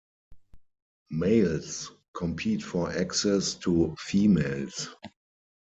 Males 1.11 1.91
compete 2.13 2.63
for 2.63 2.91
access 2.91 3.53
to 3.53 3.95
females. 3.99 4.89